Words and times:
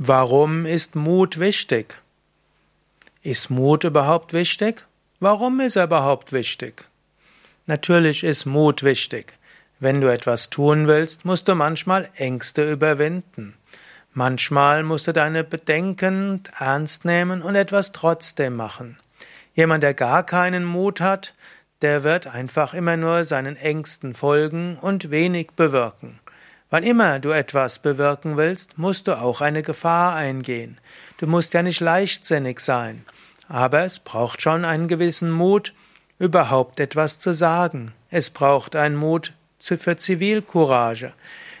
Warum 0.00 0.64
ist 0.64 0.94
Mut 0.94 1.40
wichtig? 1.40 1.98
Ist 3.22 3.50
Mut 3.50 3.82
überhaupt 3.82 4.32
wichtig? 4.32 4.86
Warum 5.18 5.58
ist 5.58 5.74
er 5.74 5.84
überhaupt 5.84 6.32
wichtig? 6.32 6.84
Natürlich 7.66 8.22
ist 8.22 8.46
Mut 8.46 8.84
wichtig. 8.84 9.36
Wenn 9.80 10.00
du 10.00 10.06
etwas 10.06 10.50
tun 10.50 10.86
willst, 10.86 11.24
musst 11.24 11.48
du 11.48 11.56
manchmal 11.56 12.08
Ängste 12.14 12.70
überwinden. 12.70 13.54
Manchmal 14.12 14.84
musst 14.84 15.08
du 15.08 15.12
deine 15.12 15.42
Bedenken 15.42 16.44
ernst 16.56 17.04
nehmen 17.04 17.42
und 17.42 17.56
etwas 17.56 17.90
trotzdem 17.90 18.54
machen. 18.54 19.00
Jemand, 19.54 19.82
der 19.82 19.94
gar 19.94 20.24
keinen 20.24 20.64
Mut 20.64 21.00
hat, 21.00 21.34
der 21.82 22.04
wird 22.04 22.28
einfach 22.28 22.72
immer 22.72 22.96
nur 22.96 23.24
seinen 23.24 23.56
Ängsten 23.56 24.14
folgen 24.14 24.78
und 24.80 25.10
wenig 25.10 25.48
bewirken. 25.56 26.20
Wann 26.70 26.82
immer 26.82 27.18
du 27.18 27.30
etwas 27.30 27.78
bewirken 27.78 28.36
willst, 28.36 28.76
musst 28.76 29.08
du 29.08 29.18
auch 29.18 29.40
eine 29.40 29.62
Gefahr 29.62 30.14
eingehen. 30.14 30.78
Du 31.16 31.26
musst 31.26 31.54
ja 31.54 31.62
nicht 31.62 31.80
leichtsinnig 31.80 32.60
sein, 32.60 33.06
aber 33.48 33.84
es 33.84 33.98
braucht 33.98 34.42
schon 34.42 34.66
einen 34.66 34.86
gewissen 34.86 35.30
Mut, 35.30 35.72
überhaupt 36.18 36.78
etwas 36.78 37.18
zu 37.18 37.32
sagen. 37.32 37.92
Es 38.10 38.28
braucht 38.28 38.76
einen 38.76 38.96
Mut 38.96 39.32
für 39.58 39.96
Zivilcourage. 39.96 41.14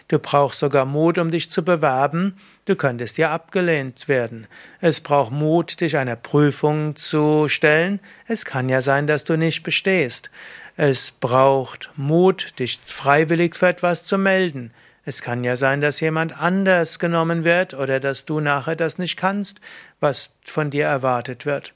Du 0.08 0.18
brauchst 0.18 0.60
sogar 0.60 0.84
Mut, 0.84 1.18
um 1.18 1.30
dich 1.30 1.50
zu 1.50 1.62
bewerben. 1.64 2.38
Du 2.64 2.76
könntest 2.76 3.18
ja 3.18 3.32
abgelehnt 3.32 4.08
werden. 4.08 4.46
Es 4.80 5.00
braucht 5.00 5.32
Mut, 5.32 5.80
dich 5.80 5.96
einer 5.96 6.16
Prüfung 6.16 6.96
zu 6.96 7.48
stellen. 7.48 8.00
Es 8.26 8.44
kann 8.44 8.68
ja 8.68 8.82
sein, 8.82 9.06
dass 9.06 9.24
du 9.24 9.36
nicht 9.36 9.62
bestehst. 9.62 10.30
Es 10.76 11.12
braucht 11.12 11.90
Mut, 11.96 12.58
dich 12.58 12.80
freiwillig 12.84 13.54
für 13.54 13.68
etwas 13.68 14.04
zu 14.04 14.16
melden. 14.16 14.72
Es 15.08 15.22
kann 15.22 15.42
ja 15.42 15.56
sein, 15.56 15.80
dass 15.80 16.00
jemand 16.00 16.38
anders 16.38 16.98
genommen 16.98 17.42
wird 17.42 17.72
oder 17.72 17.98
dass 17.98 18.26
du 18.26 18.40
nachher 18.40 18.76
das 18.76 18.98
nicht 18.98 19.16
kannst, 19.16 19.58
was 20.00 20.32
von 20.44 20.68
dir 20.68 20.84
erwartet 20.84 21.46
wird. 21.46 21.72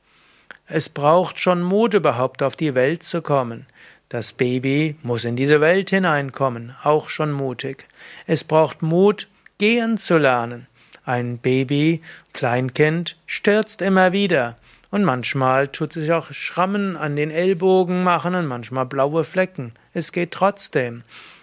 Es 0.66 0.90
braucht 0.90 1.38
schon 1.38 1.62
Mut 1.62 1.94
überhaupt 1.94 2.42
auf 2.42 2.56
die 2.56 2.74
Welt 2.74 3.02
zu 3.02 3.22
kommen. 3.22 3.64
Das 4.10 4.34
Baby 4.34 4.96
muss 5.02 5.24
in 5.24 5.34
diese 5.34 5.62
Welt 5.62 5.88
hineinkommen, 5.88 6.76
auch 6.82 7.08
schon 7.08 7.32
mutig. 7.32 7.86
Es 8.26 8.44
braucht 8.44 8.82
Mut, 8.82 9.28
gehen 9.56 9.96
zu 9.96 10.18
lernen. 10.18 10.66
Ein 11.06 11.38
Baby, 11.38 12.02
Kleinkind, 12.34 13.16
stürzt 13.24 13.80
immer 13.80 14.12
wieder. 14.12 14.58
Und 14.90 15.04
manchmal 15.04 15.68
tut 15.68 15.94
sich 15.94 16.12
auch 16.12 16.34
Schrammen 16.34 16.98
an 16.98 17.16
den 17.16 17.30
Ellbogen 17.30 18.04
machen 18.04 18.34
und 18.34 18.46
manchmal 18.46 18.84
blaue 18.84 19.24
Flecken. 19.24 19.72
Es 19.94 20.12
geht 20.12 20.32
trotzdem. 20.32 21.02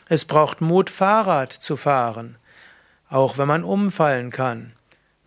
Es 0.10 0.26
braucht 0.26 0.60
Mut, 0.60 0.90
Fahrrad 0.90 1.54
zu 1.54 1.78
fahren, 1.78 2.38
auch 3.10 3.38
wenn 3.38 3.48
man 3.48 3.64
umfallen 3.64 4.32
kann. 4.32 4.74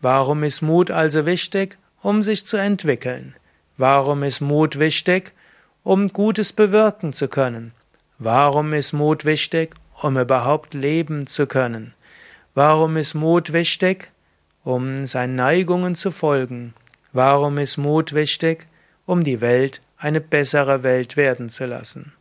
Warum 0.01 0.43
ist 0.43 0.61
Mut 0.61 0.91
also 0.91 1.25
wichtig? 1.25 1.79
Um 2.03 2.25
sich 2.25 2.45
zu 2.49 2.57
entwickeln. 2.57 3.37
Warum 3.77 4.25
ist 4.25 4.41
Mut 4.41 4.81
wichtig? 4.81 5.33
Um 5.85 6.09
Gutes 6.09 6.53
bewirken 6.53 7.13
zu 7.13 7.29
können. 7.29 7.73
Warum 8.19 8.73
ist 8.73 8.93
Mut 8.93 9.25
wichtig? 9.25 9.77
Um 10.01 10.19
überhaupt 10.19 10.75
leben 10.75 11.29
zu 11.29 11.47
können. 11.47 11.95
Warum 12.55 12.97
ist 12.97 13.15
Mut 13.15 13.53
wichtig? 13.53 14.11
Um 14.65 15.07
seinen 15.07 15.37
Neigungen 15.37 15.95
zu 15.95 16.11
folgen. 16.11 16.75
Warum 17.13 17.59
ist 17.59 17.77
Mut 17.77 18.15
wichtig? 18.15 18.67
Um 19.07 19.23
die 19.23 19.41
Welt 19.41 19.81
eine 19.97 20.21
bessere 20.21 20.83
Welt 20.83 21.17
werden 21.17 21.51
zu 21.51 21.67
lassen. 21.67 22.13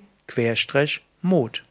Mut. 1.22 1.64